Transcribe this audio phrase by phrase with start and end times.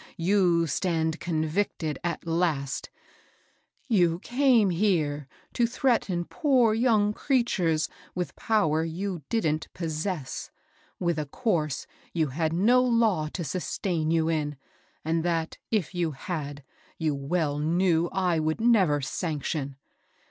[0.17, 2.89] You stand convicted at last
[3.87, 10.49] You came here to threaten poor young creatures with power you didn't possess,—
[10.99, 14.57] with a course you had no law to sustain you in,
[15.05, 16.63] and that, if you had,
[16.97, 19.75] you well knew I would never sanction.